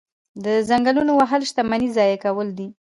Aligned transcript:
د 0.45 0.45
ځنګلونو 0.69 1.11
وهل 1.15 1.41
شتمني 1.49 1.89
ضایع 1.97 2.17
کول 2.25 2.47
دي. 2.57 2.67